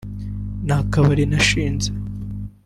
Nta 0.65 0.77
kabari 0.91 1.23
nashinze 1.31 1.89